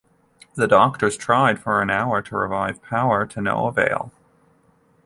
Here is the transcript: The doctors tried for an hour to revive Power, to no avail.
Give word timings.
The 0.55 0.67
doctors 0.67 1.15
tried 1.15 1.59
for 1.59 1.79
an 1.79 1.91
hour 1.91 2.23
to 2.23 2.35
revive 2.35 2.81
Power, 2.81 3.27
to 3.27 3.39
no 3.39 3.67
avail. 3.67 4.11